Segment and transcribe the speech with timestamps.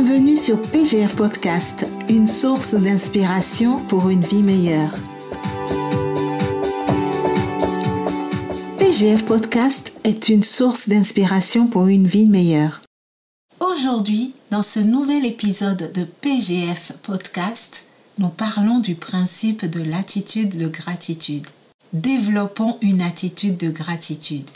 [0.00, 4.92] Bienvenue sur PGF Podcast, une source d'inspiration pour une vie meilleure.
[8.78, 12.80] PGF Podcast est une source d'inspiration pour une vie meilleure.
[13.58, 20.68] Aujourd'hui, dans ce nouvel épisode de PGF Podcast, nous parlons du principe de l'attitude de
[20.68, 21.46] gratitude.
[21.92, 24.48] Développons une attitude de gratitude.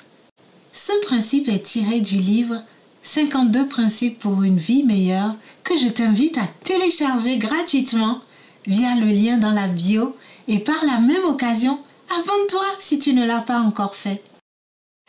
[0.71, 2.63] Ce principe est tiré du livre
[3.03, 5.35] 52 principes pour une vie meilleure
[5.65, 8.21] que je t'invite à télécharger gratuitement
[8.67, 10.17] via le lien dans la bio
[10.49, 11.79] et par la même occasion,
[12.11, 14.23] abonne-toi si tu ne l'as pas encore fait.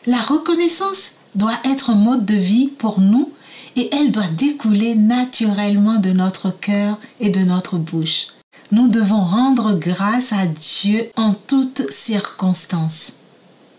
[0.06, 3.30] La reconnaissance doit être un mode de vie pour nous
[3.76, 8.28] et elle doit découler naturellement de notre cœur et de notre bouche.
[8.70, 13.14] Nous devons rendre grâce à Dieu en toutes circonstances.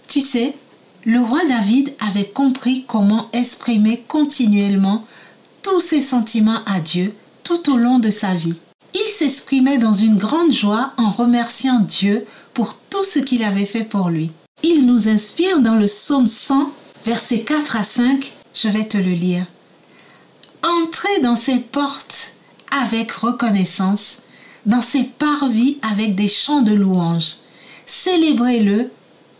[0.07, 0.55] Tu sais,
[1.05, 5.05] le roi David avait compris comment exprimer continuellement
[5.61, 8.55] tous ses sentiments à Dieu tout au long de sa vie.
[8.95, 13.83] Il s'exprimait dans une grande joie en remerciant Dieu pour tout ce qu'il avait fait
[13.83, 14.31] pour lui.
[14.63, 16.71] Il nous inspire dans le psaume 100,
[17.05, 18.33] versets 4 à 5.
[18.55, 19.45] Je vais te le lire.
[20.63, 22.33] Entrez dans ses portes
[22.71, 24.19] avec reconnaissance,
[24.65, 27.35] dans ses parvis avec des chants de louange.
[27.85, 28.89] Célébrez-le,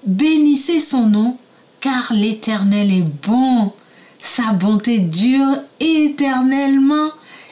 [0.06, 1.38] bénissez son nom
[1.86, 3.72] car l'Éternel est bon.
[4.18, 7.12] Sa bonté dure éternellement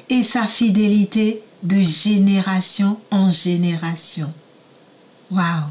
[0.10, 4.34] et sa fidélité de génération en génération.
[5.30, 5.70] Waouh!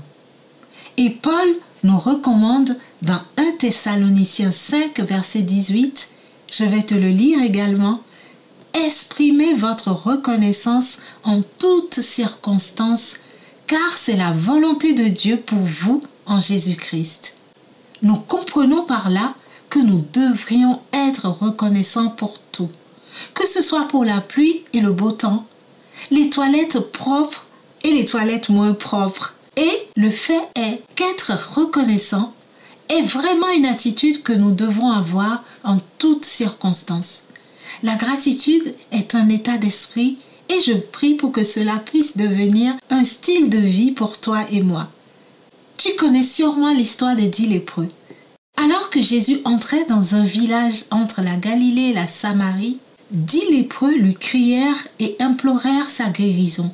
[0.97, 1.49] Et Paul
[1.83, 6.11] nous recommande dans 1 Thessaloniciens 5, verset 18,
[6.49, 8.01] je vais te le lire également,
[8.75, 13.17] exprimez votre reconnaissance en toutes circonstances,
[13.67, 17.42] car c'est la volonté de Dieu pour vous en Jésus-Christ.
[18.03, 19.35] Nous comprenons par là
[19.71, 22.69] que nous devrions être reconnaissants pour tout,
[23.33, 25.47] que ce soit pour la pluie et le beau temps,
[26.11, 27.47] les toilettes propres
[27.85, 29.37] et les toilettes moins propres.
[29.57, 32.33] Et le fait est qu'être reconnaissant
[32.89, 37.25] est vraiment une attitude que nous devons avoir en toutes circonstances.
[37.83, 40.19] La gratitude est un état d'esprit
[40.49, 44.61] et je prie pour que cela puisse devenir un style de vie pour toi et
[44.61, 44.89] moi.
[45.85, 47.89] Tu connais sûrement l'histoire des dix lépreux.
[48.57, 52.79] Alors que Jésus entrait dans un village entre la Galilée et la Samarie,
[53.11, 56.73] dix lépreux lui crièrent et implorèrent sa guérison.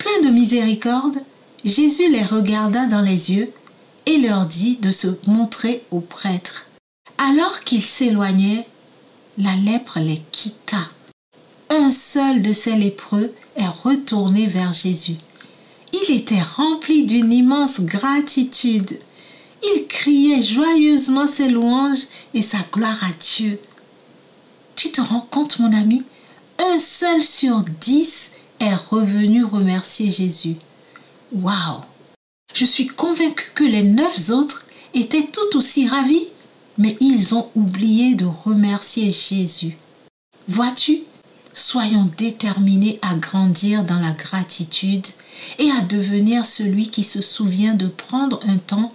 [0.00, 1.14] Plein de miséricorde,
[1.64, 3.52] Jésus les regarda dans les yeux
[4.06, 6.66] et leur dit de se montrer aux prêtres.
[7.18, 8.66] Alors qu'ils s'éloignaient,
[9.38, 10.90] la lèpre les quitta.
[11.70, 15.18] Un seul de ces lépreux est retourné vers Jésus
[15.94, 18.98] il était rempli d'une immense gratitude.
[19.62, 23.58] Il criait joyeusement ses louanges et sa gloire à Dieu.
[24.76, 26.02] Tu te rends compte, mon ami
[26.58, 30.56] Un seul sur dix est revenu remercier Jésus.
[31.32, 31.80] Waouh
[32.54, 36.26] Je suis convaincu que les neuf autres étaient tout aussi ravis,
[36.76, 39.76] mais ils ont oublié de remercier Jésus.
[40.48, 41.02] Vois-tu
[41.56, 45.06] Soyons déterminés à grandir dans la gratitude
[45.60, 48.92] et à devenir celui qui se souvient de prendre un temps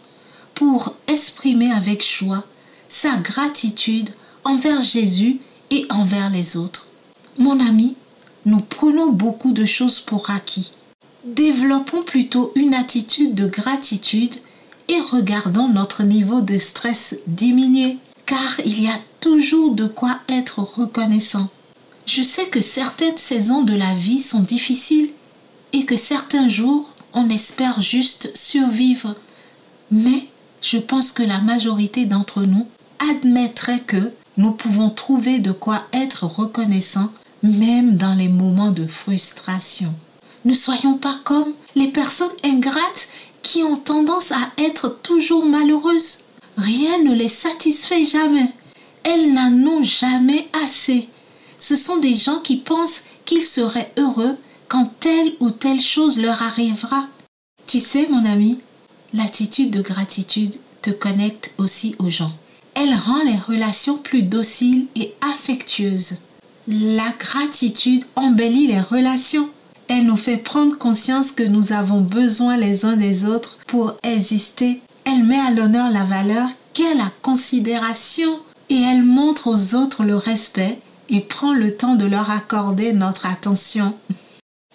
[0.55, 2.43] pour exprimer avec joie
[2.89, 4.09] sa gratitude
[4.43, 5.39] envers Jésus
[5.71, 6.87] et envers les autres.
[7.37, 7.95] Mon ami,
[8.45, 10.71] nous prenons beaucoup de choses pour acquis.
[11.23, 14.35] Développons plutôt une attitude de gratitude
[14.89, 20.59] et regardons notre niveau de stress diminuer, car il y a toujours de quoi être
[20.59, 21.47] reconnaissant.
[22.11, 25.11] Je sais que certaines saisons de la vie sont difficiles
[25.73, 29.13] et que certains jours, on espère juste survivre.
[29.91, 30.25] Mais
[30.63, 32.65] je pense que la majorité d'entre nous
[33.11, 37.11] admettrait que nous pouvons trouver de quoi être reconnaissants
[37.43, 39.93] même dans les moments de frustration.
[40.45, 43.09] Ne soyons pas comme les personnes ingrates
[43.43, 46.21] qui ont tendance à être toujours malheureuses.
[46.57, 48.51] Rien ne les satisfait jamais.
[49.03, 51.07] Elles n'en ont jamais assez.
[51.59, 54.35] Ce sont des gens qui pensent qu'ils seraient heureux
[54.69, 57.05] quand telle ou telle chose leur arrivera.
[57.67, 58.59] Tu sais, mon ami,
[59.13, 62.31] l'attitude de gratitude te connecte aussi aux gens.
[62.75, 66.17] Elle rend les relations plus dociles et affectueuses.
[66.67, 69.49] La gratitude embellit les relations.
[69.89, 74.81] Elle nous fait prendre conscience que nous avons besoin les uns des autres pour exister.
[75.03, 78.39] Elle met à l'honneur la valeur qu'est la considération
[78.69, 80.79] et elle montre aux autres le respect
[81.09, 83.95] et prend le temps de leur accorder notre attention.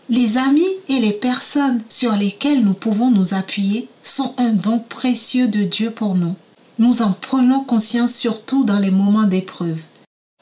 [0.08, 5.48] Les amis et les personnes sur lesquelles nous pouvons nous appuyer sont un don précieux
[5.48, 6.34] de Dieu pour nous.
[6.78, 9.80] Nous en prenons conscience surtout dans les moments d'épreuve.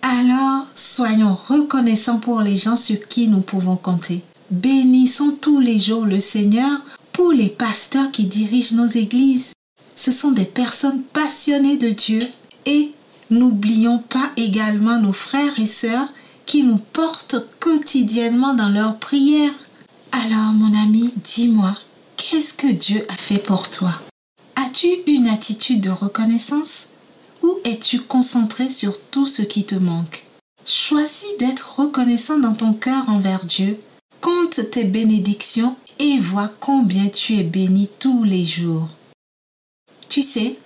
[0.02, 4.22] Alors, soyons reconnaissants pour les gens sur qui nous pouvons compter.
[4.50, 6.80] Bénissons tous les jours le Seigneur
[7.12, 9.52] pour les pasteurs qui dirigent nos églises.
[9.94, 12.20] Ce sont des personnes passionnées de Dieu
[12.66, 12.92] et
[13.32, 16.08] n'oublions pas également nos frères et sœurs
[16.46, 19.50] qui nous portent quotidiennement dans leurs prières.
[20.12, 21.76] Alors mon ami, dis-moi,
[22.16, 23.92] qu'est-ce que Dieu a fait pour toi?
[24.56, 26.88] As-tu une attitude de reconnaissance?
[27.42, 30.24] Ou es-tu concentré sur tout ce qui te manque?
[30.64, 33.78] Choisis d'être reconnaissant dans ton cœur envers Dieu.
[34.20, 38.88] Compte tes bénédictions et vois combien tu es béni tous les jours.
[40.08, 40.56] Tu sais,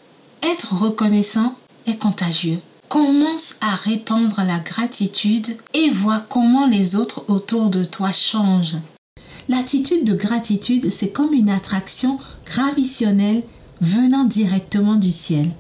[0.42, 1.54] être reconnaissant
[1.86, 2.58] est contagieux.
[2.88, 8.78] Commence à répandre la gratitude et vois comment les autres autour de toi changent.
[9.48, 13.42] L'attitude de gratitude, c'est comme une attraction gravitionnelle
[13.80, 15.50] venant directement du ciel.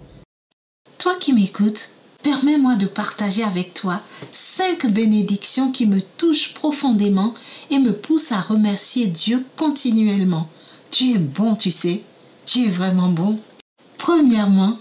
[0.98, 1.90] Toi qui m'écoutes,
[2.22, 4.00] permets-moi de partager avec toi
[4.32, 7.34] cinq bénédictions qui me touchent profondément
[7.70, 10.48] et me poussent à remercier Dieu continuellement.
[10.90, 12.02] Tu es bon, tu sais.
[12.44, 13.38] Tu es vraiment bon.
[13.98, 14.76] Premièrement,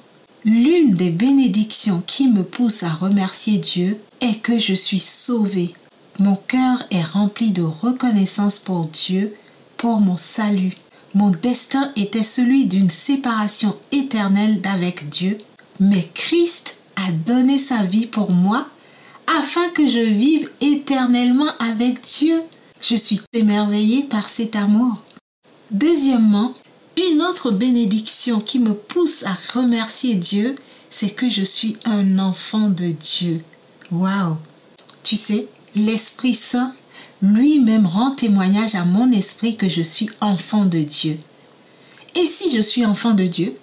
[0.45, 5.73] l'une des bénédictions qui me pousse à remercier Dieu est que je suis sauvée.
[6.19, 9.33] Mon cœur est rempli de reconnaissance pour Dieu,
[9.75, 10.73] pour mon salut.
[11.15, 15.37] Mon destin était celui d'une séparation éternelle d'avec Dieu,
[15.79, 18.67] mais Christ a donné sa vie pour moi
[19.39, 22.41] afin que je vive éternellement avec Dieu.
[22.81, 24.97] Je suis émerveillée par cet amour.
[25.71, 26.53] Deuxièmement,
[26.97, 30.55] une autre bénédiction qui me pousse à remercier Dieu,
[30.89, 33.41] c'est que je suis un enfant de Dieu.
[33.91, 34.37] Waouh
[35.03, 36.73] Tu sais, l'Esprit Saint
[37.21, 41.17] lui-même rend témoignage à mon esprit que je suis enfant de Dieu.
[42.15, 43.57] Et si je suis enfant de Dieu,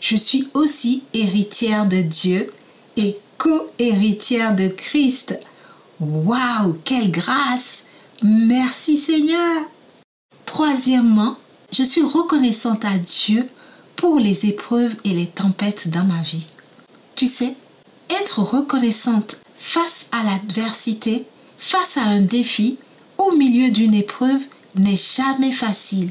[0.00, 2.50] je suis aussi héritière de Dieu
[2.96, 5.38] et co-héritière de Christ.
[6.00, 7.84] Waouh, quelle grâce
[8.22, 9.64] Merci Seigneur.
[10.46, 11.36] Troisièmement,
[11.72, 13.48] je suis reconnaissante à Dieu
[13.96, 16.46] pour les épreuves et les tempêtes dans ma vie.
[17.16, 17.54] Tu sais,
[18.10, 21.24] être reconnaissante face à l'adversité,
[21.58, 22.78] face à un défi,
[23.18, 24.42] au milieu d'une épreuve
[24.76, 26.10] n'est jamais facile.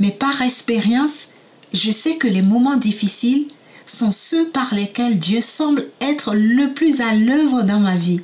[0.00, 1.28] Mais par expérience,
[1.72, 3.46] je sais que les moments difficiles
[3.84, 8.20] sont ceux par lesquels Dieu semble être le plus à l'œuvre dans ma vie.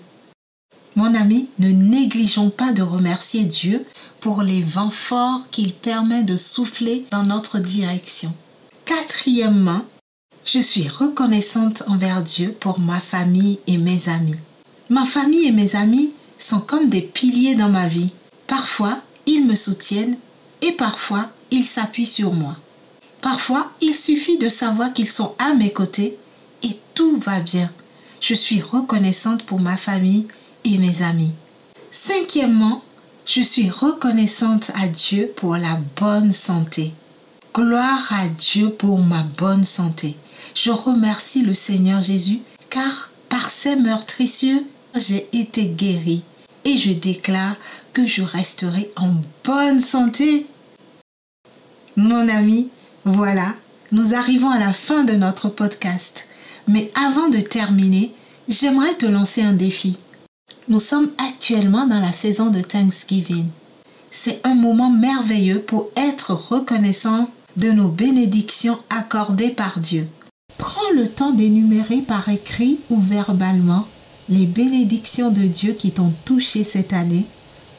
[0.96, 3.84] Mon ami, ne négligeons pas de remercier Dieu
[4.22, 8.32] pour les vents forts qu'il permet de souffler dans notre direction.
[8.84, 9.84] Quatrièmement,
[10.44, 14.36] je suis reconnaissante envers Dieu pour ma famille et mes amis.
[14.90, 18.12] Ma famille et mes amis sont comme des piliers dans ma vie.
[18.46, 20.16] Parfois, ils me soutiennent
[20.62, 22.56] et parfois, ils s'appuient sur moi.
[23.20, 26.16] Parfois, il suffit de savoir qu'ils sont à mes côtés
[26.62, 27.68] et tout va bien.
[28.20, 30.28] Je suis reconnaissante pour ma famille
[30.64, 31.32] et mes amis.
[31.90, 32.82] Cinquièmement,
[33.26, 36.92] je suis reconnaissante à Dieu pour la bonne santé.
[37.54, 40.16] Gloire à Dieu pour ma bonne santé.
[40.54, 42.40] Je remercie le Seigneur Jésus
[42.70, 44.62] car par ses meurtrissures,
[44.96, 46.22] j'ai été guéri
[46.64, 47.56] et je déclare
[47.92, 49.14] que je resterai en
[49.44, 50.46] bonne santé.
[51.96, 52.68] Mon ami,
[53.04, 53.54] voilà,
[53.90, 56.28] nous arrivons à la fin de notre podcast.
[56.68, 58.12] Mais avant de terminer,
[58.48, 59.98] j'aimerais te lancer un défi.
[60.68, 63.46] Nous sommes actuellement dans la saison de Thanksgiving.
[64.12, 70.06] C'est un moment merveilleux pour être reconnaissant de nos bénédictions accordées par Dieu.
[70.58, 73.88] Prends le temps d'énumérer par écrit ou verbalement
[74.28, 77.24] les bénédictions de Dieu qui t'ont touché cette année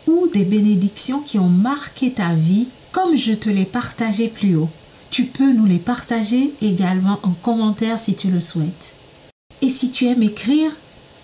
[0.06, 4.70] ou des bénédictions qui ont marqué ta vie comme je te l'ai partagé plus haut.
[5.10, 8.96] Tu peux nous les partager également en commentaire si tu le souhaites.
[9.62, 10.72] Et si tu aimes écrire,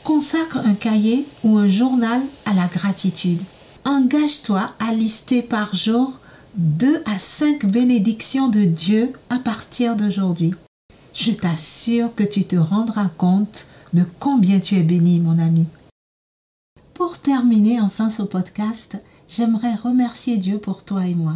[0.09, 3.43] Consacre un cahier ou un journal à la gratitude.
[3.85, 6.19] Engage-toi à lister par jour
[6.55, 10.55] deux à cinq bénédictions de Dieu à partir d'aujourd'hui.
[11.13, 15.67] Je t'assure que tu te rendras compte de combien tu es béni, mon ami.
[16.95, 18.97] Pour terminer enfin ce podcast,
[19.27, 21.35] j'aimerais remercier Dieu pour toi et moi.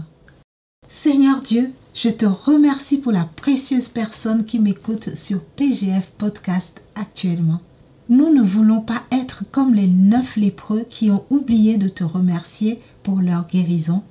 [0.88, 7.62] Seigneur Dieu, je te remercie pour la précieuse personne qui m'écoute sur PGF Podcast actuellement.
[8.10, 12.80] Nous ne voulons pas être comme les neuf lépreux qui ont oublié de te remercier
[13.02, 14.04] pour leur guérison,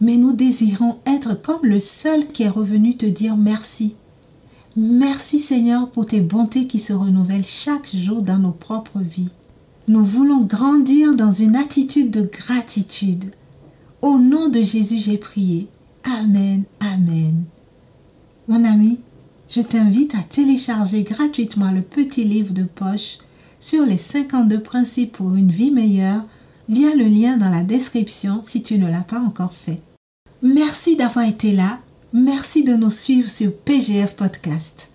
[0.00, 3.96] mais nous désirons être comme le seul qui est revenu te dire merci.
[4.76, 9.30] Merci Seigneur pour tes bontés qui se renouvellent chaque jour dans nos propres vies.
[9.88, 13.32] Nous voulons grandir dans une attitude de gratitude.
[14.00, 15.68] Au nom de Jésus, j'ai prié.
[16.04, 17.42] Amen, Amen.
[18.48, 18.98] Mon ami,
[19.48, 23.18] je t'invite à télécharger gratuitement le petit livre de poche
[23.62, 26.22] sur les 52 principes pour une vie meilleure
[26.68, 29.80] via le lien dans la description si tu ne l'as pas encore fait.
[30.42, 31.78] Merci d'avoir été là.
[32.12, 34.90] Merci de nous suivre sur PGF Podcast.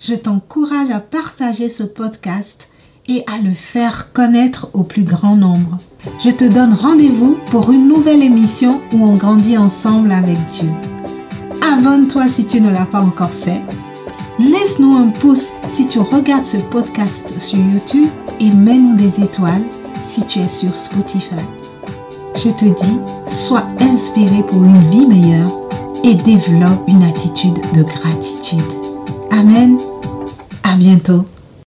[0.00, 2.72] Je t'encourage à partager ce podcast
[3.06, 5.78] et à le faire connaître au plus grand nombre.
[6.24, 10.68] Je te donne rendez-vous pour une nouvelle émission où on grandit ensemble avec Dieu.
[11.72, 13.62] Abonne-toi si tu ne l'as pas encore fait.
[14.42, 18.08] Laisse-nous un pouce si tu regardes ce podcast sur YouTube
[18.40, 19.62] et mets-nous des étoiles
[20.02, 21.36] si tu es sur Spotify.
[22.34, 25.50] Je te dis, sois inspiré pour une vie meilleure
[26.02, 28.60] et développe une attitude de gratitude.
[29.30, 29.78] Amen.
[30.64, 31.24] À bientôt.